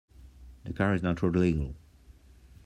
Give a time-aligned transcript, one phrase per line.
[0.63, 1.75] The car is not road legal.